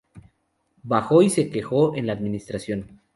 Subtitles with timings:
[0.81, 3.01] Bajó y se quejó en la administración.